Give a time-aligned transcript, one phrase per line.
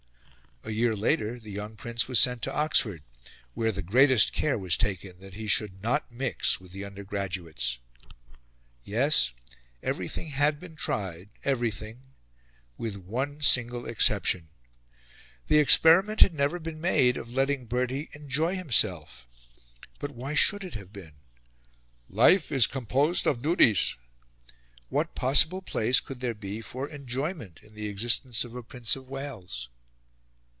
[0.63, 3.01] A year later the young Prince was sent to Oxford,
[3.55, 7.79] where the greatest care was taken that he should not mix with the undergraduates.
[8.83, 9.31] Yes,
[9.81, 12.03] everything had been tried everything...
[12.77, 14.49] with one single exception.
[15.47, 19.27] The experiment had never been made of letting Bertie enjoy himself.
[19.97, 21.13] But why should it have been?
[22.07, 23.95] "Life is composed of duties."
[24.89, 29.09] What possible place could there be for enjoyment in the existence of a Prince of
[29.09, 29.67] Wales?